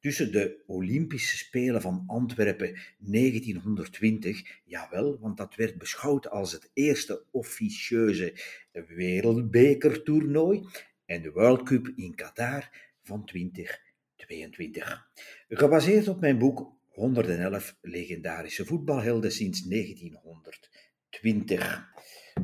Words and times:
tussen 0.00 0.32
de 0.32 0.62
Olympische 0.66 1.36
Spelen 1.36 1.80
van 1.80 2.04
Antwerpen 2.06 2.78
1920, 2.98 4.60
jawel, 4.64 5.18
want 5.18 5.36
dat 5.36 5.54
werd 5.54 5.78
beschouwd 5.78 6.30
als 6.30 6.52
het 6.52 6.70
eerste 6.72 7.24
officieuze 7.30 8.34
wereldbekertoernooi, 8.72 10.66
en 11.06 11.22
de 11.22 11.30
World 11.30 11.62
Cup 11.62 11.92
in 11.96 12.14
Qatar 12.14 12.70
van 13.02 13.24
2022. 13.24 15.10
Gebaseerd 15.48 16.08
op 16.08 16.20
mijn 16.20 16.38
boek 16.38 16.72
111 16.88 17.76
legendarische 17.80 18.64
voetbalhelden 18.64 19.32
sinds 19.32 19.62
1920. 19.62 21.88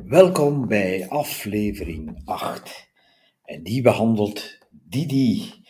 Welkom 0.05 0.67
bij 0.67 1.07
aflevering 1.07 2.21
8. 2.25 2.89
En 3.43 3.63
die 3.63 3.81
behandelt 3.81 4.57
Didi 4.69 5.65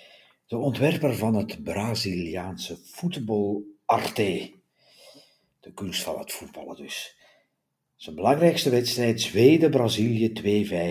de 0.47 0.57
ontwerper 0.57 1.15
van 1.15 1.35
het 1.35 1.63
Braziliaanse 1.63 2.77
voetbal 2.83 3.63
Arte. 3.85 4.51
De 5.59 5.73
kunst 5.73 6.03
van 6.03 6.19
het 6.19 6.31
voetballen 6.31 6.75
dus. 6.75 7.15
Zijn 7.95 8.15
belangrijkste 8.15 8.69
wedstrijd 8.69 9.21
Zweden-Brazilië 9.21 10.31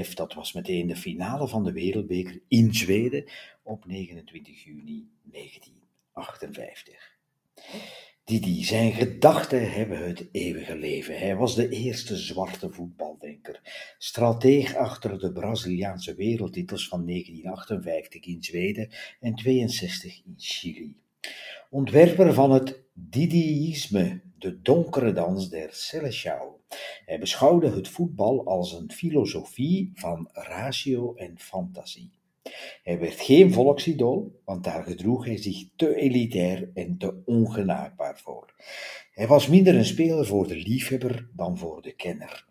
2-5, 0.06 0.12
dat 0.14 0.34
was 0.34 0.52
meteen 0.52 0.86
de 0.86 0.96
finale 0.96 1.48
van 1.48 1.64
de 1.64 1.72
Wereldbeker 1.72 2.40
in 2.48 2.74
Zweden 2.74 3.24
op 3.62 3.86
29 3.86 4.64
juni 4.64 5.08
1958. 5.22 7.14
Didi, 8.24 8.64
zijn 8.64 8.92
gedachten 8.92 9.72
hebben 9.72 10.06
het 10.06 10.28
eeuwige 10.32 10.76
leven. 10.76 11.18
Hij 11.18 11.36
was 11.36 11.54
de 11.54 11.68
eerste 11.68 12.16
zwarte 12.16 12.70
strateeg 13.98 14.74
achter 14.74 15.18
de 15.18 15.32
Braziliaanse 15.32 16.14
wereldtitels 16.14 16.88
van 16.88 17.06
1958 17.06 18.24
in 18.24 18.42
Zweden 18.42 18.88
en 19.20 19.34
62 19.34 20.22
in 20.24 20.34
Chili. 20.36 20.96
Ontwerper 21.70 22.34
van 22.34 22.50
het 22.50 22.84
Didiïsme, 22.92 24.20
de 24.38 24.62
donkere 24.62 25.12
dans 25.12 25.48
der 25.48 25.68
Seleção. 25.72 26.56
Hij 27.04 27.18
beschouwde 27.18 27.70
het 27.70 27.88
voetbal 27.88 28.46
als 28.46 28.72
een 28.72 28.92
filosofie 28.92 29.90
van 29.94 30.28
ratio 30.32 31.14
en 31.14 31.38
fantasie. 31.38 32.10
Hij 32.82 32.98
werd 32.98 33.20
geen 33.20 33.52
volksidool, 33.52 34.40
want 34.44 34.64
daar 34.64 34.82
gedroeg 34.82 35.24
hij 35.24 35.36
zich 35.36 35.64
te 35.76 35.94
elitair 35.94 36.70
en 36.74 36.98
te 36.98 37.22
ongenaakbaar 37.24 38.18
voor. 38.18 38.54
Hij 39.12 39.26
was 39.26 39.48
minder 39.48 39.74
een 39.74 39.84
speler 39.84 40.26
voor 40.26 40.48
de 40.48 40.56
liefhebber 40.56 41.28
dan 41.32 41.58
voor 41.58 41.82
de 41.82 41.92
kenner. 41.92 42.46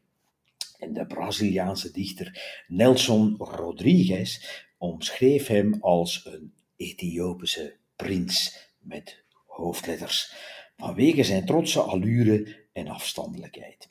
En 0.80 0.94
de 0.94 1.06
Braziliaanse 1.06 1.92
dichter 1.92 2.64
Nelson 2.68 3.36
Rodrigues 3.38 4.64
omschreef 4.78 5.48
hem 5.48 5.78
als 5.80 6.26
een 6.26 6.54
Ethiopische 6.76 7.76
prins 7.96 8.70
met 8.80 9.24
hoofdletters, 9.46 10.34
vanwege 10.78 11.24
zijn 11.24 11.46
trotse 11.46 11.82
allure 11.82 12.68
en 12.74 12.88
afstandelijkheid. 12.88 13.90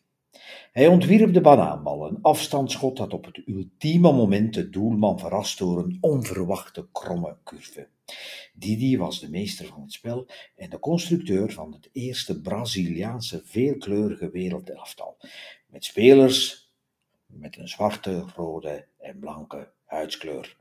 Hij 0.73 0.89
ontwierp 0.89 1.33
de 1.33 1.41
banaanbal, 1.41 2.07
een 2.07 2.19
afstandsschot 2.23 2.97
dat 2.97 3.13
op 3.13 3.25
het 3.25 3.43
ultieme 3.47 4.13
moment 4.13 4.55
de 4.55 4.71
doelman 4.71 5.19
verrast 5.19 5.59
door 5.59 5.79
een 5.79 5.99
onverwachte 6.01 6.89
kromme 6.93 7.37
curve. 7.45 7.89
Didi 8.55 8.99
was 8.99 9.21
de 9.21 9.31
meester 9.31 9.67
van 9.67 9.81
het 9.81 9.93
spel 9.93 10.27
en 10.57 10.71
de 10.71 10.79
constructeur 10.79 11.53
van 11.53 11.73
het 11.73 11.89
eerste 11.93 12.41
Braziliaanse 12.41 13.43
veelkleurige 13.45 14.31
wereldelftal, 14.31 15.17
met 15.67 15.85
spelers 15.85 16.64
met 17.39 17.57
een 17.57 17.69
zwarte, 17.69 18.27
rode 18.35 18.87
en 18.99 19.19
blanke 19.19 19.73
huidskleur. 19.85 20.57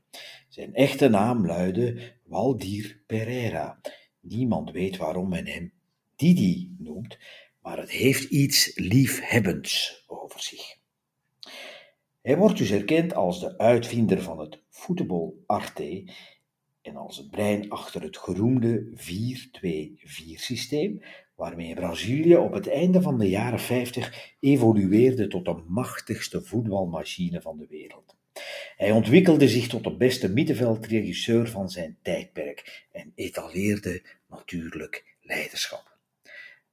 Zijn 0.50 0.74
echte 0.74 1.08
naam 1.08 1.46
luidde 1.46 2.14
Waldir 2.24 3.02
Pereira. 3.08 3.80
Niemand 4.20 4.72
weet 4.72 4.98
waarom 4.98 5.30
men 5.30 5.48
hem 5.48 5.74
Didi 6.16 6.76
noemt, 6.78 7.18
maar 7.62 7.78
het 7.78 7.92
heeft 7.92 8.24
iets 8.24 8.72
liefhebbends 8.76 10.04
over 10.08 10.42
zich. 10.42 10.78
Hij 12.22 12.38
wordt 12.38 12.58
dus 12.58 12.72
erkend 12.72 13.14
als 13.14 13.40
de 13.40 13.58
uitvinder 13.58 14.22
van 14.22 14.40
het 14.40 14.60
voetbal 14.70 15.44
arte 15.46 16.12
en 16.82 16.96
als 16.96 17.18
het 17.18 17.30
brein 17.30 17.70
achter 17.70 18.02
het 18.02 18.18
geroemde 18.18 18.92
4-2-4-systeem, 18.96 21.04
waarmee 21.36 21.74
Brazilië 21.74 22.36
op 22.36 22.54
het 22.54 22.70
einde 22.70 23.02
van 23.02 23.18
de 23.18 23.30
jaren 23.30 23.60
50 23.60 24.36
evolueerde 24.40 25.28
tot 25.28 25.46
de 25.46 25.64
machtigste 25.68 26.42
voetbalmachine 26.42 27.42
van 27.42 27.58
de 27.58 27.68
wereld. 27.70 28.16
Hij 28.76 28.92
ontwikkelde 28.92 29.48
zich 29.48 29.68
tot 29.68 29.84
de 29.84 29.96
beste 29.96 30.30
middenveldregisseur 30.30 31.48
van 31.48 31.70
zijn 31.70 31.98
tijdperk 32.02 32.88
en 32.92 33.12
etaleerde 33.16 34.02
natuurlijk 34.28 35.18
leiderschap. 35.22 35.98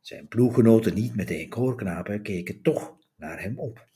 Zijn 0.01 0.29
ploeggenoten 0.29 0.95
niet 0.95 1.17
meteen 1.17 1.49
koorknapen 1.49 2.23
keken 2.23 2.63
toch 2.63 2.97
naar 3.17 3.41
hem 3.43 3.59
op. 3.59 3.89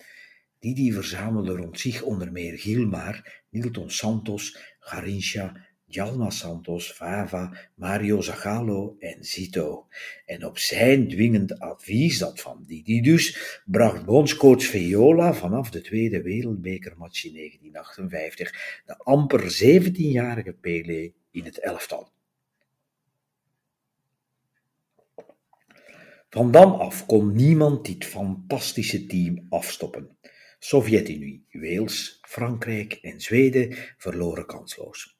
Didi 0.58 0.92
verzamelde 0.92 1.56
rond 1.56 1.80
zich 1.80 2.02
onder 2.02 2.32
meer 2.32 2.58
Gilmar, 2.58 3.42
Nilton 3.50 3.90
Santos, 3.90 4.74
Garincha, 4.80 5.66
Jalma 5.94 6.30
Santos, 6.30 6.92
Fava, 6.92 7.70
Mario 7.74 8.20
Zagallo 8.20 8.96
en 8.98 9.24
Zito. 9.24 9.86
En 10.26 10.46
op 10.46 10.58
zijn 10.58 11.08
dwingend 11.08 11.58
advies, 11.58 12.18
dat 12.18 12.40
van 12.40 12.64
Didi 12.66 13.00
dus, 13.00 13.60
bracht 13.64 14.04
bondscoach 14.04 14.62
Viola 14.62 15.34
vanaf 15.34 15.70
de 15.70 15.80
tweede 15.80 16.22
wereldbekermatch 16.22 17.24
in 17.24 17.32
1958 17.34 18.82
de 18.86 18.98
amper 18.98 19.40
17-jarige 19.40 20.52
Pele 20.52 21.12
in 21.30 21.44
het 21.44 21.58
elftal. 21.58 22.12
Van 26.30 26.50
dan 26.50 26.78
af 26.78 27.06
kon 27.06 27.34
niemand 27.34 27.86
dit 27.86 28.04
fantastische 28.04 29.06
team 29.06 29.46
afstoppen. 29.48 30.16
Sovjet-Unie, 30.58 31.46
Wales, 31.50 32.18
Frankrijk 32.22 32.92
en 32.92 33.20
Zweden 33.20 33.76
verloren 33.96 34.46
kansloos. 34.46 35.13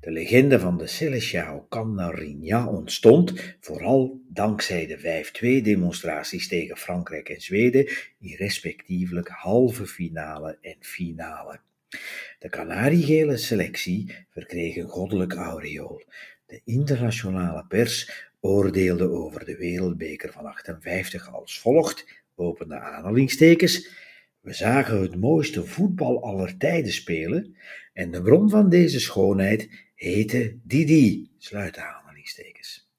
De 0.00 0.10
legende 0.10 0.60
van 0.60 0.78
de 0.78 0.86
Seleção 0.86 1.68
Canarinha 1.68 2.66
ontstond 2.66 3.56
vooral 3.60 4.20
dankzij 4.28 4.86
de 4.86 5.24
5-2 5.60 5.62
demonstraties 5.62 6.48
tegen 6.48 6.76
Frankrijk 6.76 7.28
en 7.28 7.40
Zweden 7.40 7.88
in 8.20 8.34
respectievelijk 8.36 9.28
halve 9.28 9.86
finale 9.86 10.58
en 10.60 10.76
finale. 10.80 11.60
De 12.38 12.48
kanariegele 12.48 13.36
selectie 13.36 14.14
verkreeg 14.30 14.76
een 14.76 14.88
goddelijk 14.88 15.34
aureool. 15.34 16.02
De 16.46 16.60
internationale 16.64 17.64
pers 17.68 18.26
oordeelde 18.40 19.10
over 19.10 19.44
de 19.44 19.56
wereldbeker 19.56 20.32
van 20.32 20.46
58 20.46 21.32
als 21.32 21.60
volgt, 21.60 22.22
opende 22.34 22.78
aanhalingstekens, 22.78 23.88
we 24.48 24.54
zagen 24.54 25.00
het 25.00 25.16
mooiste 25.16 25.64
voetbal 25.64 26.22
aller 26.22 26.56
tijden 26.56 26.92
spelen 26.92 27.56
en 27.92 28.10
de 28.10 28.22
bron 28.22 28.50
van 28.50 28.68
deze 28.68 29.00
schoonheid 29.00 29.68
heette 29.94 30.58
Didi, 30.62 31.30
sluit 31.38 31.76
aanhalingstekens. 31.76 32.90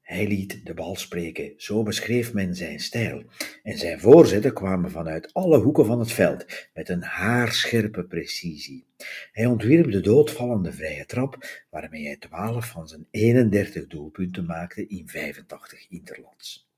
Hij 0.00 0.26
liet 0.26 0.66
de 0.66 0.74
bal 0.74 0.96
spreken, 0.96 1.52
zo 1.56 1.82
beschreef 1.82 2.32
men 2.32 2.54
zijn 2.54 2.80
stijl. 2.80 3.22
En 3.62 3.78
zijn 3.78 4.00
voorzetten 4.00 4.52
kwamen 4.52 4.90
vanuit 4.90 5.34
alle 5.34 5.58
hoeken 5.58 5.86
van 5.86 5.98
het 5.98 6.12
veld, 6.12 6.68
met 6.74 6.88
een 6.88 7.02
haarscherpe 7.02 8.04
precisie. 8.04 8.86
Hij 9.32 9.46
ontwierp 9.46 9.90
de 9.90 10.00
doodvallende 10.00 10.72
vrije 10.72 11.06
trap, 11.06 11.64
waarmee 11.70 12.06
hij 12.06 12.16
12 12.16 12.66
van 12.66 12.88
zijn 12.88 13.06
31 13.10 13.86
doelpunten 13.86 14.46
maakte 14.46 14.86
in 14.86 15.08
85 15.08 15.86
interlands. 15.88 16.68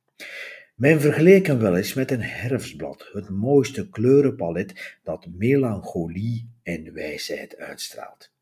Men 0.83 1.01
vergeleek 1.01 1.47
hem 1.47 1.59
wel 1.59 1.77
eens 1.77 1.95
met 1.95 2.11
een 2.11 2.23
herfstblad, 2.23 3.11
het 3.13 3.29
mooiste 3.29 3.89
kleurenpalet 3.89 4.99
dat 5.03 5.27
melancholie 5.37 6.51
en 6.63 6.93
wijsheid 6.93 7.57
uitstraalt. 7.57 8.33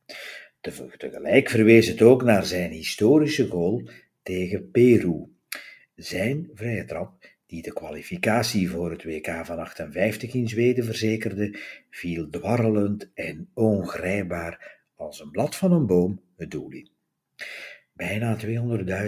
Tegelijk 0.96 1.48
verwees 1.48 1.86
het 1.86 2.02
ook 2.02 2.22
naar 2.22 2.44
zijn 2.44 2.70
historische 2.70 3.46
goal 3.46 3.88
tegen 4.22 4.70
Peru. 4.70 5.26
Zijn 5.94 6.50
vrije 6.54 6.84
trap, 6.84 7.24
die 7.46 7.62
de 7.62 7.72
kwalificatie 7.72 8.70
voor 8.70 8.90
het 8.90 9.04
WK 9.04 9.40
van 9.44 9.58
58 9.58 10.34
in 10.34 10.48
Zweden 10.48 10.84
verzekerde, 10.84 11.58
viel 11.90 12.28
dwarrelend 12.30 13.10
en 13.14 13.50
ongrijpbaar 13.54 14.80
als 14.94 15.20
een 15.20 15.30
blad 15.30 15.56
van 15.56 15.72
een 15.72 15.86
boom 15.86 16.20
het 16.36 16.50
doel. 16.50 16.88
Bijna 18.00 18.36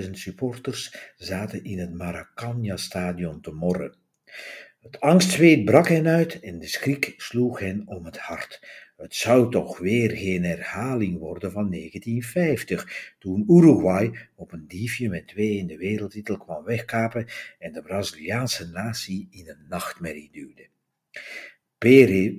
200.000 0.02 0.10
supporters 0.10 1.12
zaten 1.16 1.64
in 1.64 1.78
het 1.78 1.94
Maracanã-stadion 1.94 3.40
te 3.40 3.50
morren. 3.50 3.94
Het 4.80 5.00
angstzweet 5.00 5.64
brak 5.64 5.88
hen 5.88 6.06
uit 6.06 6.40
en 6.40 6.58
de 6.58 6.66
schrik 6.66 7.14
sloeg 7.16 7.58
hen 7.58 7.82
om 7.86 8.04
het 8.04 8.18
hart. 8.18 8.66
Het 8.96 9.14
zou 9.14 9.50
toch 9.50 9.78
weer 9.78 10.10
geen 10.10 10.44
herhaling 10.44 11.18
worden 11.18 11.52
van 11.52 11.70
1950, 11.70 13.14
toen 13.18 13.44
Uruguay 13.48 14.28
op 14.34 14.52
een 14.52 14.66
diefje 14.66 15.08
met 15.08 15.28
twee 15.28 15.56
in 15.56 15.66
de 15.66 15.76
wereldtitel 15.76 16.36
kwam 16.36 16.64
wegkapen 16.64 17.26
en 17.58 17.72
de 17.72 17.82
Braziliaanse 17.82 18.68
natie 18.68 19.28
in 19.30 19.48
een 19.48 19.66
nachtmerrie 19.68 20.30
duwde. 20.32 20.68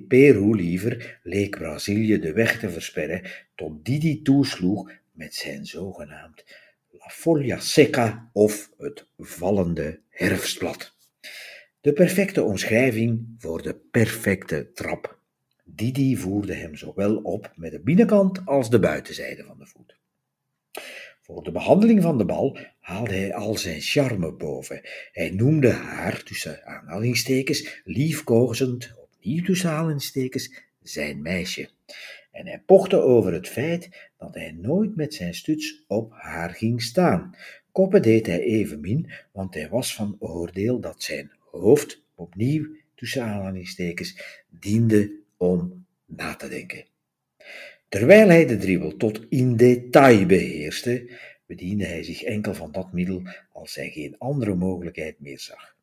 Peru 0.08 0.54
liever 0.54 1.20
leek 1.22 1.58
Brazilië 1.58 2.18
de 2.18 2.32
weg 2.32 2.58
te 2.58 2.70
versperren 2.70 3.22
tot 3.54 3.84
Didi 3.84 4.22
toesloeg 4.22 4.90
met 5.14 5.34
zijn 5.34 5.66
zogenaamd 5.66 6.44
La 6.90 7.08
Folia 7.08 7.58
Seca 7.58 8.30
of 8.32 8.70
het 8.78 9.06
vallende 9.18 10.00
herfstblad. 10.08 10.94
De 11.80 11.92
perfecte 11.92 12.42
omschrijving 12.42 13.34
voor 13.38 13.62
de 13.62 13.74
perfecte 13.74 14.70
trap. 14.72 15.18
Didi 15.64 16.16
voerde 16.16 16.54
hem 16.54 16.76
zowel 16.76 17.16
op 17.16 17.52
met 17.56 17.70
de 17.70 17.80
binnenkant 17.80 18.46
als 18.46 18.70
de 18.70 18.78
buitenzijde 18.78 19.44
van 19.44 19.58
de 19.58 19.66
voet. 19.66 19.96
Voor 21.20 21.42
de 21.42 21.52
behandeling 21.52 22.02
van 22.02 22.18
de 22.18 22.24
bal 22.24 22.58
haalde 22.80 23.14
hij 23.14 23.34
al 23.34 23.56
zijn 23.56 23.80
charme 23.80 24.32
boven. 24.32 24.80
Hij 25.12 25.30
noemde 25.30 25.70
haar, 25.70 26.22
tussen 26.22 26.64
aanhalingstekens, 26.64 27.80
liefkozend, 27.84 28.92
opnieuw 28.96 29.44
tussen 29.44 29.70
aanhalingstekens, 29.70 30.54
zijn 30.82 31.22
meisje. 31.22 31.68
En 32.34 32.46
hij 32.46 32.58
pochte 32.66 32.96
over 32.96 33.32
het 33.32 33.48
feit 33.48 34.10
dat 34.16 34.34
hij 34.34 34.52
nooit 34.52 34.96
met 34.96 35.14
zijn 35.14 35.34
stuts 35.34 35.84
op 35.86 36.12
haar 36.12 36.50
ging 36.50 36.82
staan. 36.82 37.36
Koppen 37.72 38.02
deed 38.02 38.26
hij 38.26 38.40
evenmin, 38.40 39.10
want 39.32 39.54
hij 39.54 39.68
was 39.68 39.94
van 39.94 40.16
oordeel 40.18 40.80
dat 40.80 41.02
zijn 41.02 41.32
hoofd, 41.50 42.02
opnieuw 42.14 42.66
tussen 42.94 43.22
aanhalingstekens, 43.22 44.42
diende 44.48 45.12
om 45.36 45.86
na 46.06 46.34
te 46.34 46.48
denken. 46.48 46.84
Terwijl 47.88 48.28
hij 48.28 48.46
de 48.46 48.56
dribbel 48.56 48.96
tot 48.96 49.26
in 49.28 49.56
detail 49.56 50.26
beheerste, 50.26 51.10
bediende 51.46 51.84
hij 51.84 52.02
zich 52.02 52.22
enkel 52.22 52.54
van 52.54 52.72
dat 52.72 52.92
middel 52.92 53.22
als 53.52 53.74
hij 53.74 53.90
geen 53.90 54.18
andere 54.18 54.54
mogelijkheid 54.54 55.20
meer 55.20 55.40
zag. 55.40 55.76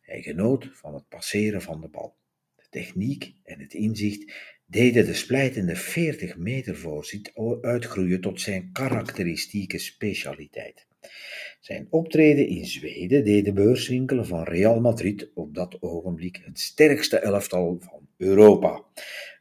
Hij 0.00 0.22
genoot 0.22 0.68
van 0.72 0.94
het 0.94 1.08
passeren 1.08 1.62
van 1.62 1.80
de 1.80 1.88
bal. 1.88 2.14
De 2.56 2.66
techniek 2.70 3.32
en 3.42 3.60
het 3.60 3.74
inzicht 3.74 4.32
deden 4.70 5.04
de 5.04 5.14
splijtende 5.14 5.76
40 5.76 6.36
meter 6.36 6.76
voorzit 6.76 7.32
uitgroeien 7.60 8.20
tot 8.20 8.40
zijn 8.40 8.70
karakteristieke 8.72 9.78
specialiteit. 9.78 10.86
Zijn 11.60 11.86
optreden 11.90 12.48
in 12.48 12.66
Zweden 12.66 13.24
deed 13.24 13.44
de 13.44 13.52
beurswinkelen 13.52 14.26
van 14.26 14.42
Real 14.42 14.80
Madrid 14.80 15.30
op 15.34 15.54
dat 15.54 15.82
ogenblik 15.82 16.40
het 16.44 16.60
sterkste 16.60 17.18
elftal 17.18 17.76
van 17.80 18.08
Europa. 18.16 18.84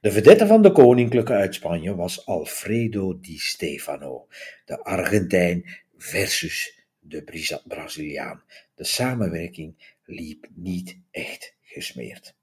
De 0.01 0.11
vedette 0.11 0.47
van 0.47 0.61
de 0.61 0.71
koninklijke 0.71 1.33
uit 1.33 1.55
Spanje 1.55 1.95
was 1.95 2.25
Alfredo 2.25 3.19
Di 3.19 3.37
Stefano, 3.37 4.27
de 4.65 4.83
Argentijn 4.83 5.65
versus 5.97 6.83
de 6.99 7.59
Braziliaan. 7.67 8.43
De 8.75 8.83
samenwerking 8.83 9.95
liep 10.05 10.47
niet 10.55 10.97
echt 11.11 11.55
gesmeerd. 11.61 12.37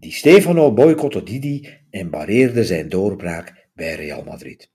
Di 0.00 0.12
Stefano 0.12 0.72
boycotte 0.72 1.22
Didi 1.22 1.68
en 1.90 2.10
barreerde 2.10 2.64
zijn 2.64 2.88
doorbraak 2.88 3.68
bij 3.74 3.94
Real 3.94 4.22
Madrid. 4.22 4.70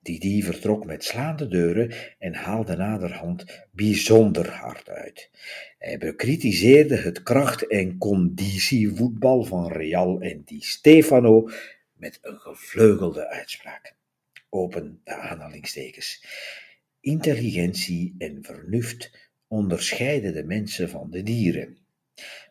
Didi 0.00 0.42
vertrok 0.42 0.84
met 0.84 1.04
slaande 1.04 1.48
deuren 1.48 1.94
en 2.18 2.34
haalde 2.34 2.76
naderhand 2.76 3.66
bijzonder 3.72 4.50
hard 4.50 4.88
uit. 4.88 5.30
Hij 5.78 5.98
bekritiseerde 5.98 6.96
het 6.96 7.22
kracht- 7.22 7.66
en 7.66 7.98
conditievoetbal 7.98 9.44
van 9.44 9.72
Real 9.72 10.20
en 10.20 10.42
Di 10.44 10.60
Stefano 10.60 11.48
met 11.92 12.18
een 12.22 12.38
gevleugelde 12.38 13.28
uitspraak. 13.28 13.94
Open 14.48 15.00
de 15.04 15.14
aanhalingstekens. 15.14 16.24
Intelligentie 17.00 18.14
en 18.18 18.38
vernuft 18.42 19.30
onderscheiden 19.46 20.32
de 20.32 20.44
mensen 20.44 20.88
van 20.88 21.10
de 21.10 21.22
dieren. 21.22 21.87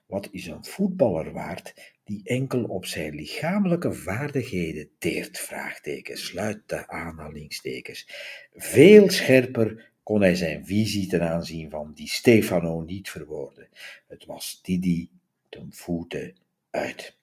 Wat 0.07 0.27
is 0.31 0.47
een 0.47 0.65
voetballer 0.65 1.31
waard 1.31 1.93
die 2.03 2.21
enkel 2.23 2.63
op 2.63 2.85
zijn 2.85 3.15
lichamelijke 3.15 3.93
vaardigheden 3.93 4.89
teert? 4.99 5.39
Vraagteken, 5.39 6.17
sluit 6.17 6.61
de 6.65 6.87
aanhalingstekens. 6.87 8.07
Veel 8.55 9.09
scherper 9.09 9.91
kon 10.03 10.21
hij 10.21 10.35
zijn 10.35 10.65
visie 10.65 11.07
ten 11.07 11.21
aanzien 11.21 11.69
van 11.69 11.91
die 11.95 12.09
Stefano 12.09 12.81
niet 12.81 13.09
verwoorden. 13.09 13.67
Het 14.07 14.25
was 14.25 14.59
Didi 14.61 15.09
ten 15.49 15.69
voeten 15.73 16.35
uit. 16.69 17.17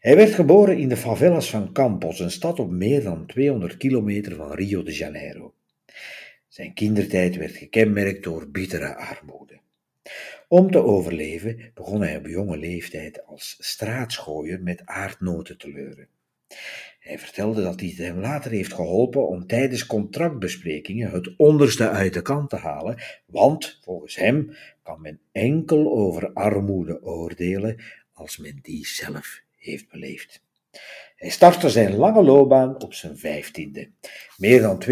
Hij 0.00 0.16
werd 0.16 0.34
geboren 0.34 0.78
in 0.78 0.88
de 0.88 0.96
favelas 0.96 1.50
van 1.50 1.72
Campos, 1.72 2.20
een 2.20 2.30
stad 2.30 2.58
op 2.58 2.70
meer 2.70 3.02
dan 3.02 3.26
200 3.26 3.76
kilometer 3.76 4.36
van 4.36 4.52
Rio 4.52 4.82
de 4.82 4.94
Janeiro. 4.94 5.54
Zijn 6.48 6.74
kindertijd 6.74 7.36
werd 7.36 7.56
gekenmerkt 7.56 8.22
door 8.22 8.50
bittere 8.50 8.94
armoede. 8.94 9.60
Om 10.52 10.70
te 10.70 10.82
overleven 10.82 11.70
begon 11.74 12.02
hij 12.02 12.16
op 12.16 12.26
jonge 12.26 12.56
leeftijd 12.56 13.26
als 13.26 13.56
straatschooier 13.58 14.62
met 14.62 14.82
aardnoten 14.84 15.58
te 15.58 15.68
leuren. 15.68 16.08
Hij 17.00 17.18
vertelde 17.18 17.62
dat 17.62 17.80
het 17.80 17.96
hem 17.96 18.18
later 18.18 18.50
heeft 18.50 18.72
geholpen 18.72 19.28
om 19.28 19.46
tijdens 19.46 19.86
contractbesprekingen 19.86 21.10
het 21.10 21.34
onderste 21.36 21.88
uit 21.88 22.14
de 22.14 22.22
kant 22.22 22.50
te 22.50 22.56
halen, 22.56 22.98
want 23.26 23.80
volgens 23.84 24.16
hem 24.16 24.56
kan 24.82 25.00
men 25.00 25.20
enkel 25.32 25.92
over 25.92 26.32
armoede 26.32 27.02
oordelen 27.02 27.80
als 28.12 28.38
men 28.38 28.58
die 28.62 28.86
zelf 28.86 29.40
heeft 29.56 29.90
beleefd. 29.90 30.42
Hij 31.16 31.30
startte 31.30 31.70
zijn 31.70 31.96
lange 31.96 32.22
loopbaan 32.22 32.82
op 32.82 32.94
zijn 32.94 33.18
vijftiende. 33.18 33.90
Meer 34.36 34.60
dan 34.60 34.82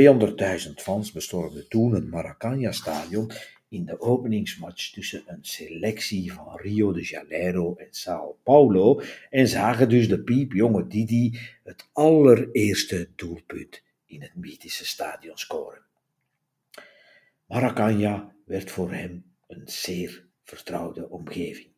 200.000 0.66 0.72
fans 0.74 1.12
bestormden 1.12 1.68
toen 1.68 1.94
het 1.94 2.10
Maracanã-stadion 2.10 3.30
in 3.70 3.84
de 3.84 4.00
openingsmatch 4.00 4.90
tussen 4.90 5.22
een 5.26 5.44
selectie 5.44 6.32
van 6.32 6.56
Rio 6.56 6.92
de 6.92 7.02
Janeiro 7.02 7.74
en 7.76 7.86
Sao 7.90 8.38
Paulo 8.42 9.02
en 9.30 9.48
zagen 9.48 9.88
dus 9.88 10.08
de 10.08 10.22
piepjonge 10.22 10.86
Didi 10.86 11.38
het 11.64 11.88
allereerste 11.92 13.08
doelpunt 13.16 13.82
in 14.06 14.22
het 14.22 14.34
mythische 14.34 14.86
stadion 14.86 15.38
scoren. 15.38 15.82
Maracanã 17.46 18.32
werd 18.44 18.70
voor 18.70 18.92
hem 18.92 19.24
een 19.46 19.62
zeer 19.64 20.26
vertrouwde 20.44 21.08
omgeving. 21.08 21.68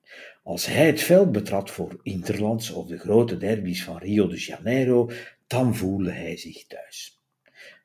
Als 0.43 0.67
hij 0.67 0.87
het 0.87 1.03
veld 1.03 1.33
betrad 1.33 1.71
voor 1.71 2.01
Interlands 2.03 2.71
of 2.71 2.87
de 2.87 2.99
grote 2.99 3.37
derbies 3.37 3.85
van 3.85 3.99
Rio 3.99 4.29
de 4.29 4.39
Janeiro, 4.39 5.11
dan 5.47 5.77
voelde 5.77 6.11
hij 6.11 6.37
zich 6.37 6.67
thuis. 6.67 7.21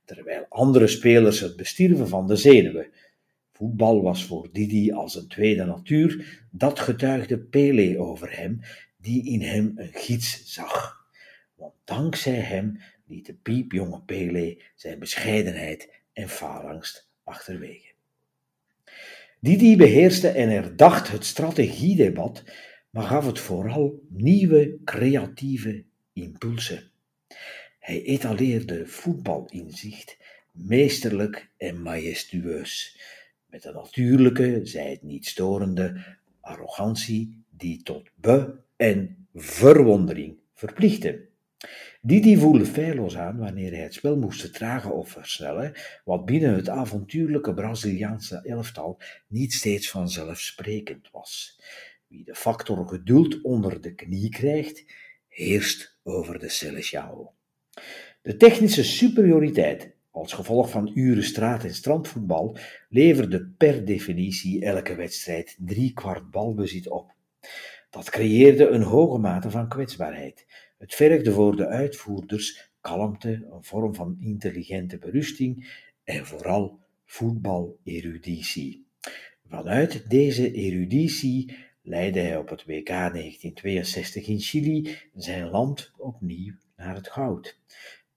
Terwijl 0.06 0.46
andere 0.50 0.88
spelers 0.88 1.40
het 1.40 1.56
bestierven 1.56 2.08
van 2.08 2.28
de 2.28 2.36
zenuwen, 2.36 2.92
Voetbal 3.58 4.02
was 4.02 4.26
voor 4.26 4.50
Didi 4.52 4.92
als 4.92 5.16
een 5.16 5.28
tweede 5.28 5.66
natuur, 5.66 6.42
dat 6.52 6.80
getuigde 6.80 7.38
Pele 7.38 8.00
over 8.00 8.38
hem, 8.38 8.60
die 8.98 9.26
in 9.26 9.42
hem 9.42 9.72
een 9.76 9.94
gids 9.94 10.54
zag. 10.54 11.06
Want 11.56 11.74
dankzij 11.84 12.34
hem 12.34 12.80
liet 13.06 13.26
de 13.26 13.34
piepjonge 13.34 14.02
Pele 14.02 14.62
zijn 14.76 15.00
bescheidenheid 15.00 15.90
en 16.14 16.30
faalangst 16.30 17.10
achterwege. 17.24 17.92
Didi 19.40 19.76
beheerste 19.76 20.28
en 20.28 20.50
herdacht 20.50 21.12
het 21.12 21.26
strategiedebat, 21.26 22.44
maar 22.90 23.04
gaf 23.04 23.26
het 23.26 23.40
vooral 23.40 24.02
nieuwe 24.10 24.78
creatieve 24.84 25.84
impulsen. 26.14 26.92
Hij 27.80 28.04
etaleerde 28.04 28.88
voetbalinzicht, 28.88 30.18
meesterlijk 30.52 31.50
en 31.58 31.82
majestueus, 31.82 33.00
met 33.50 33.66
een 33.66 33.74
natuurlijke, 33.74 34.60
zij 34.64 34.92
het 34.92 35.04
niet 35.04 35.26
storende, 35.26 36.06
arrogantie 36.42 37.44
die 37.50 37.84
tot 37.84 38.10
be- 38.16 38.60
en 38.76 39.28
verwondering 39.34 40.38
verplichtte. 40.54 41.28
Didi 42.02 42.38
voelde 42.38 42.66
feilloos 42.66 43.18
aan 43.18 43.38
wanneer 43.38 43.72
hij 43.72 43.82
het 43.82 43.94
spel 43.94 44.18
moest 44.18 44.42
vertragen 44.42 44.94
of 44.94 45.10
versnellen, 45.10 45.74
wat 46.04 46.26
binnen 46.26 46.56
het 46.56 46.70
avontuurlijke 46.70 47.54
Braziliaanse 47.54 48.42
elftal 48.44 49.00
niet 49.28 49.54
steeds 49.54 49.90
vanzelfsprekend 49.90 51.10
was. 51.12 51.62
Wie 52.08 52.24
de 52.24 52.36
factor 52.36 52.88
geduld 52.88 53.42
onder 53.42 53.82
de 53.82 53.96
knie 53.96 54.30
krijgt, 54.30 54.86
heerst 55.28 55.98
over 56.04 56.40
de 56.40 56.50
Celestiao. 56.50 57.34
De 58.22 58.38
technische 58.38 58.84
superioriteit 58.84 59.96
als 60.18 60.34
gevolg 60.34 60.70
van 60.70 60.92
uren 60.94 61.24
straat- 61.24 61.64
en 61.64 61.74
strandvoetbal 61.74 62.58
leverde 62.90 63.54
per 63.58 63.86
definitie 63.86 64.66
elke 64.66 64.96
wedstrijd 64.96 65.58
drie 65.60 65.94
kwart 65.94 66.32
balbezit 66.32 66.90
op. 66.90 67.16
Dat 67.90 68.10
creëerde 68.10 68.68
een 68.68 68.82
hoge 68.82 69.18
mate 69.18 69.50
van 69.50 69.70
kwetsbaarheid. 69.70 70.46
Het 70.78 70.96
vergde 70.96 71.32
voor 71.32 71.56
de 71.56 71.68
uitvoerders 71.68 72.72
kalmte, 72.82 73.48
een 73.52 73.64
vorm 73.64 73.96
van 73.96 74.18
intelligente 74.20 74.98
berusting 74.98 75.84
en 76.04 76.26
vooral 76.26 76.80
voetbaleruditie. 77.06 78.86
Vanuit 79.50 80.10
deze 80.10 80.52
eruditie 80.52 81.56
leidde 81.82 82.20
hij 82.20 82.38
op 82.38 82.50
het 82.50 82.66
WK 82.66 82.88
1962 82.88 84.28
in 84.28 84.40
Chili 84.40 84.98
zijn 85.16 85.50
land 85.50 85.92
opnieuw 85.98 86.54
naar 86.76 86.96
het 86.96 87.10
goud. 87.10 87.60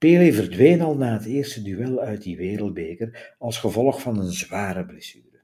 Pelé 0.00 0.32
verdween 0.32 0.80
al 0.80 0.96
na 0.96 1.12
het 1.12 1.24
eerste 1.24 1.62
duel 1.62 2.00
uit 2.00 2.22
die 2.22 2.36
wereldbeker 2.36 3.34
als 3.38 3.58
gevolg 3.58 4.00
van 4.00 4.18
een 4.18 4.32
zware 4.32 4.84
blessure. 4.84 5.40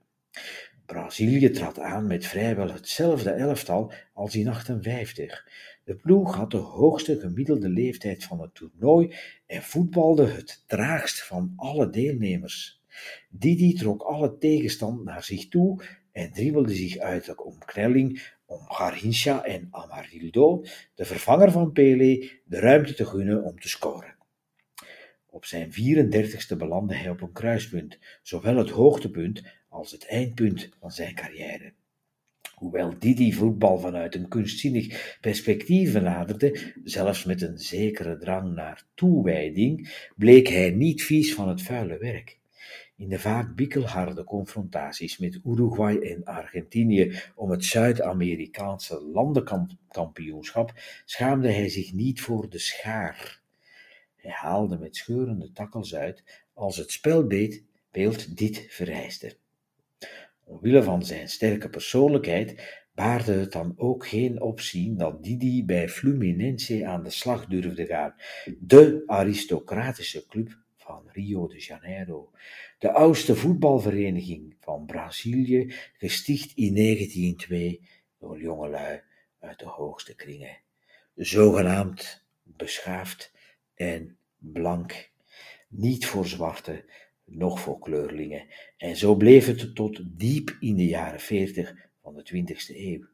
Brazilië 0.87 1.51
trad 1.51 1.79
aan 1.79 2.07
met 2.07 2.27
vrijwel 2.27 2.73
hetzelfde 2.73 3.31
elftal 3.31 3.93
als 4.13 4.37
in 4.37 4.49
58. 4.49 5.49
De 5.85 5.97
ploeg 5.97 6.35
had 6.35 6.51
de 6.51 6.57
hoogste 6.57 7.21
gemiddelde 7.21 7.69
leeftijd 7.69 8.25
van 8.25 8.41
het 8.41 8.55
toernooi 8.55 9.15
en 9.47 9.63
voetbalde 9.63 10.27
het 10.27 10.65
traagst 10.67 11.23
van 11.23 11.53
alle 11.57 11.91
deelnemers. 11.91 12.83
Didi 13.29 13.75
trok 13.75 14.03
alle 14.03 14.39
tegenstand 14.39 15.05
naar 15.05 15.25
zich 15.25 15.49
toe 15.49 15.83
en 16.13 16.33
dribbelde 16.33 16.75
zich 16.75 16.99
uit 16.99 17.25
de 17.25 17.45
omknelling 17.45 18.35
om 18.47 18.61
Garrincha 18.69 19.45
en 19.45 19.69
Amarildo, 19.71 20.63
de 20.95 21.05
vervanger 21.05 21.53
van 21.53 21.73
Pelé, 21.73 22.31
de 22.45 22.59
ruimte 22.59 22.95
te 22.95 23.07
gunnen 23.07 23.43
om 23.43 23.61
te 23.61 23.69
scoren. 23.69 24.16
Op 25.37 25.45
zijn 25.45 25.71
34ste 25.73 26.57
belandde 26.57 26.95
hij 26.95 27.11
op 27.11 27.21
een 27.21 27.33
kruispunt, 27.33 27.99
zowel 28.23 28.57
het 28.57 28.71
hoogtepunt 28.71 29.43
als 29.69 29.93
het 29.93 30.07
eindpunt 30.07 30.69
van 30.81 30.91
zijn 30.91 31.15
carrière. 31.15 31.73
Hoewel 32.55 32.99
Didi 32.99 33.33
voetbal 33.33 33.79
vanuit 33.79 34.15
een 34.15 34.29
kunstzinnig 34.29 35.17
perspectief 35.21 35.93
benaderde, 35.93 36.73
zelfs 36.85 37.25
met 37.25 37.43
een 37.43 37.59
zekere 37.59 38.19
drang 38.19 38.55
naar 38.55 38.87
toewijding, 38.95 40.07
bleek 40.17 40.49
hij 40.49 40.71
niet 40.71 41.03
vies 41.03 41.35
van 41.35 41.49
het 41.49 41.63
vuile 41.63 41.99
werk. 41.99 42.39
In 42.97 43.09
de 43.09 43.19
vaak 43.19 43.55
bikkelharde 43.55 44.25
confrontaties 44.25 45.19
met 45.19 45.41
Uruguay 45.45 45.97
en 45.97 46.25
Argentinië 46.25 47.21
om 47.35 47.51
het 47.51 47.65
Zuid-Amerikaanse 47.65 49.01
landenkampioenschap 49.01 50.73
schaamde 51.05 51.53
hij 51.53 51.69
zich 51.69 51.93
niet 51.93 52.21
voor 52.21 52.51
de 52.51 52.59
schaar. 52.59 53.45
Hij 54.27 54.35
haalde 54.35 54.79
met 54.79 54.97
scheurende 54.97 55.53
takkels 55.53 55.95
uit 55.95 56.23
als 56.55 56.77
het 56.77 56.91
spelbeeld 56.91 58.37
dit 58.37 58.67
vereiste. 58.69 59.37
Omwille 60.45 60.83
van 60.83 61.05
zijn 61.05 61.29
sterke 61.29 61.69
persoonlijkheid 61.69 62.83
baarde 62.95 63.33
het 63.33 63.53
dan 63.53 63.75
ook 63.77 64.07
geen 64.07 64.41
opzien 64.41 64.97
dat 64.97 65.25
Didi 65.25 65.65
bij 65.65 65.89
Fluminense 65.89 66.87
aan 66.87 67.03
de 67.03 67.11
slag 67.11 67.47
durfde 67.47 67.87
gaan, 67.87 68.15
de 68.59 69.03
aristocratische 69.07 70.27
club 70.27 70.59
van 70.77 71.09
Rio 71.13 71.49
de 71.49 71.59
Janeiro, 71.59 72.31
de 72.79 72.93
oudste 72.93 73.37
voetbalvereniging 73.37 74.57
van 74.61 74.87
Brazilië, 74.87 75.75
gesticht 75.93 76.53
in 76.55 76.75
1902 76.75 77.81
door 78.19 78.41
jongelui 78.41 79.03
uit 79.41 79.59
de 79.59 79.67
hoogste 79.69 80.15
kringen, 80.15 80.59
zogenaamd 81.15 82.25
beschaafd 82.43 83.35
en 83.77 84.17
blank, 84.39 85.11
niet 85.69 86.07
voor 86.07 86.27
zwarte, 86.27 86.85
nog 87.25 87.61
voor 87.61 87.79
kleurlingen, 87.79 88.47
en 88.77 88.97
zo 88.97 89.17
bleef 89.17 89.47
het 89.47 89.75
tot 89.75 90.01
diep 90.19 90.57
in 90.61 90.77
de 90.77 90.87
jaren 90.87 91.21
veertig 91.21 91.75
van 92.03 92.15
de 92.15 92.23
20e 92.35 92.77
eeuw. 92.77 93.07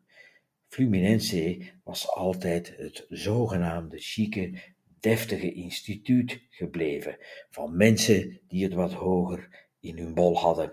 Fluminense 0.68 1.58
was 1.84 2.08
altijd 2.08 2.74
het 2.76 3.06
zogenaamde 3.08 3.98
chique, 3.98 4.58
deftige 5.00 5.52
instituut 5.52 6.40
gebleven 6.50 7.16
van 7.50 7.76
mensen 7.76 8.40
die 8.48 8.64
het 8.64 8.72
wat 8.72 8.92
hoger 8.92 9.68
in 9.80 9.98
hun 9.98 10.14
bol 10.14 10.38
hadden. 10.38 10.72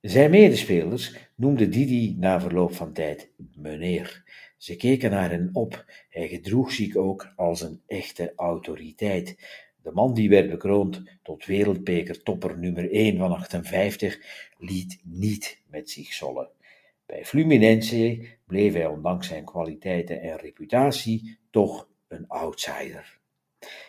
Zijn 0.00 0.30
medespelers 0.30 1.16
noemden 1.34 1.70
Didi 1.70 2.16
na 2.18 2.40
verloop 2.40 2.74
van 2.74 2.92
tijd 2.92 3.30
meneer. 3.54 4.24
Ze 4.58 4.76
keken 4.76 5.10
naar 5.10 5.30
hem 5.30 5.50
op. 5.52 5.84
Hij 6.08 6.28
gedroeg 6.28 6.72
zich 6.72 6.96
ook 6.96 7.32
als 7.36 7.60
een 7.60 7.82
echte 7.86 8.32
autoriteit. 8.36 9.36
De 9.82 9.90
man 9.92 10.14
die 10.14 10.28
werd 10.28 10.50
bekroond 10.50 11.02
tot 11.22 11.46
wereldbeker 11.46 12.22
topper 12.22 12.58
nummer 12.58 12.90
1 12.90 13.18
van 13.18 13.32
58 13.32 14.18
liet 14.58 15.00
niet 15.04 15.62
met 15.66 15.90
zich 15.90 16.12
zollen. 16.12 16.50
Bij 17.06 17.24
Fluminense 17.24 18.26
bleef 18.46 18.72
hij 18.72 18.86
ondanks 18.86 19.28
zijn 19.28 19.44
kwaliteiten 19.44 20.20
en 20.20 20.36
reputatie 20.36 21.38
toch 21.50 21.88
een 22.08 22.28
outsider. 22.28 23.18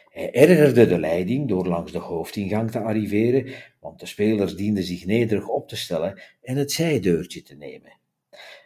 Hij 0.10 0.32
ergerde 0.32 0.88
de 0.88 1.00
leiding 1.00 1.48
door 1.48 1.68
langs 1.68 1.92
de 1.92 1.98
hoofdingang 1.98 2.72
te 2.72 2.80
arriveren, 2.80 3.54
want 3.80 4.00
de 4.00 4.06
spelers 4.06 4.56
dienden 4.56 4.84
zich 4.84 5.06
nederig 5.06 5.48
op 5.48 5.68
te 5.68 5.76
stellen 5.76 6.22
en 6.42 6.58
het 6.58 6.72
zijdeurtje 6.72 7.42
te 7.42 7.56
nemen. 7.56 7.99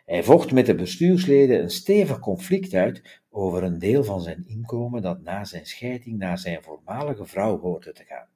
Hij 0.05 0.23
vocht 0.23 0.51
met 0.51 0.65
de 0.65 0.75
bestuursleden 0.75 1.61
een 1.61 1.69
stevig 1.69 2.19
conflict 2.19 2.73
uit 2.73 3.21
over 3.29 3.63
een 3.63 3.79
deel 3.79 4.03
van 4.03 4.21
zijn 4.21 4.47
inkomen 4.47 5.01
dat 5.01 5.21
na 5.21 5.43
zijn 5.43 5.65
scheiding 5.65 6.17
naar 6.17 6.37
zijn 6.37 6.61
voormalige 6.63 7.25
vrouw 7.25 7.59
hoorde 7.59 7.91
te 7.91 8.03
gaan. 8.03 8.27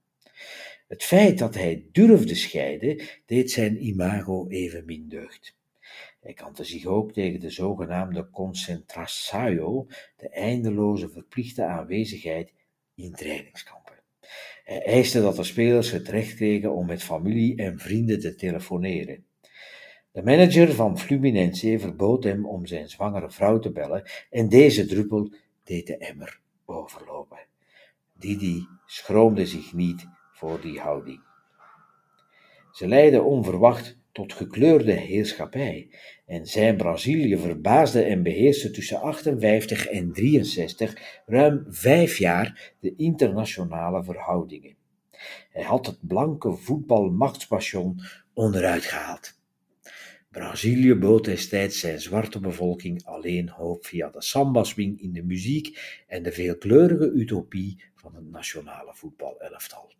Het 0.87 1.03
feit 1.03 1.37
dat 1.37 1.55
hij 1.55 1.85
durfde 1.91 2.35
scheiden, 2.35 3.01
deed 3.25 3.51
zijn 3.51 3.85
imago 3.85 4.47
evenmin 4.47 5.09
deugd. 5.09 5.55
Hij 6.19 6.33
kantte 6.33 6.63
zich 6.63 6.85
ook 6.85 7.13
tegen 7.13 7.39
de 7.39 7.49
zogenaamde 7.49 8.29
concentracio, 8.29 9.87
de 10.17 10.29
eindeloze 10.29 11.09
verplichte 11.09 11.65
aanwezigheid 11.65 12.53
in 12.95 13.11
trainingskampen. 13.11 13.95
Hij 14.63 14.83
eiste 14.83 15.21
dat 15.21 15.35
de 15.35 15.43
spelers 15.43 15.91
het 15.91 16.07
recht 16.07 16.35
kregen 16.35 16.73
om 16.73 16.85
met 16.85 17.03
familie 17.03 17.55
en 17.55 17.79
vrienden 17.79 18.19
te 18.19 18.35
telefoneren. 18.35 19.26
De 20.17 20.23
manager 20.23 20.73
van 20.73 20.99
Fluminense 20.99 21.79
verbood 21.79 22.23
hem 22.23 22.45
om 22.45 22.65
zijn 22.65 22.89
zwangere 22.89 23.31
vrouw 23.31 23.59
te 23.59 23.71
bellen 23.71 24.03
en 24.29 24.49
deze 24.49 24.85
druppel 24.85 25.33
deed 25.63 25.87
de 25.87 25.97
emmer 25.97 26.39
overlopen. 26.65 27.37
Didi 28.13 28.67
schroomde 28.85 29.45
zich 29.45 29.73
niet 29.73 30.07
voor 30.33 30.61
die 30.61 30.79
houding. 30.79 31.21
Ze 32.71 32.87
leidde 32.87 33.21
onverwacht 33.21 33.97
tot 34.11 34.33
gekleurde 34.33 34.91
heerschappij 34.91 35.89
en 36.25 36.45
zijn 36.45 36.77
Brazilië 36.77 37.37
verbaasde 37.37 38.03
en 38.03 38.23
beheerste 38.23 38.71
tussen 38.71 39.01
58 39.01 39.87
en 39.87 40.11
63 40.13 41.21
ruim 41.25 41.65
vijf 41.69 42.17
jaar 42.17 42.73
de 42.79 42.95
internationale 42.95 44.03
verhoudingen. 44.03 44.75
Hij 45.49 45.63
had 45.63 45.85
het 45.85 46.07
blanke 46.07 46.53
voetbalmachtspassion 46.53 48.01
onderuit 48.33 48.85
gehaald. 48.85 49.36
Brazilië 50.29 50.95
bood 50.95 51.25
destijds 51.25 51.79
zijn 51.79 52.01
zwarte 52.01 52.39
bevolking 52.39 53.05
alleen 53.05 53.49
hoop 53.49 53.85
via 53.85 54.09
de 54.09 54.21
samba-swing 54.21 55.01
in 55.01 55.11
de 55.11 55.23
muziek 55.23 55.79
en 56.07 56.23
de 56.23 56.31
veelkleurige 56.31 57.11
utopie 57.11 57.83
van 57.95 58.15
het 58.15 58.29
nationale 58.29 58.93
voetbalelftal. 58.93 59.93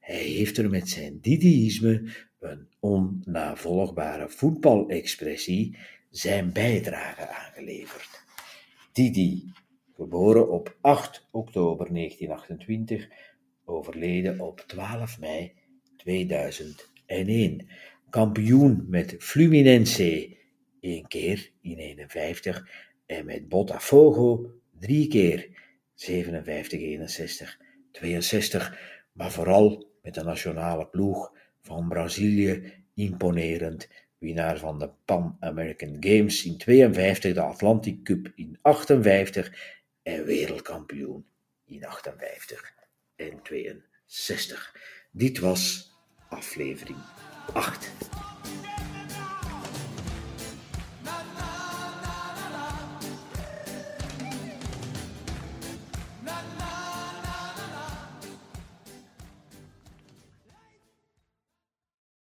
Hij 0.00 0.22
heeft 0.22 0.58
er 0.58 0.70
met 0.70 0.88
zijn 0.88 1.20
Didiïsme, 1.20 2.02
een 2.40 2.68
onnavolgbare 2.80 4.28
voetbalexpressie, 4.28 5.76
zijn 6.10 6.52
bijdrage 6.52 7.28
aan 7.28 7.52
geleverd. 7.52 8.24
Didi, 8.92 9.52
geboren 9.94 10.50
op 10.50 10.76
8 10.80 11.26
oktober 11.30 11.92
1928, 11.92 13.08
overleden 13.64 14.40
op 14.40 14.64
12 14.66 15.20
mei 15.20 15.52
2001 15.96 17.68
kampioen 18.14 18.84
met 18.88 19.14
Fluminense 19.18 20.36
één 20.80 21.06
keer 21.06 21.50
in 21.60 21.78
51 21.78 22.68
en 23.06 23.24
met 23.24 23.48
Botafogo 23.48 24.52
drie 24.78 25.08
keer 25.08 25.48
57, 25.94 26.80
61, 26.80 27.58
62, 27.92 28.78
maar 29.12 29.30
vooral 29.30 29.90
met 30.02 30.14
de 30.14 30.22
nationale 30.22 30.86
ploeg 30.86 31.32
van 31.60 31.88
Brazilië 31.88 32.72
imponerend. 32.94 33.88
Winnaar 34.18 34.58
van 34.58 34.78
de 34.78 34.90
Pan 35.04 35.36
American 35.40 35.96
Games 36.00 36.44
in 36.44 36.58
52, 36.58 37.34
de 37.34 37.40
Atlantic 37.40 38.04
Cup 38.04 38.32
in 38.34 38.58
58 38.62 39.52
en 40.02 40.24
wereldkampioen 40.24 41.26
in 41.64 41.82
58 41.82 42.74
en 43.16 43.40
62. 44.06 44.76
Dit 45.12 45.38
was 45.38 45.92
aflevering 46.28 46.98
8. 47.52 47.90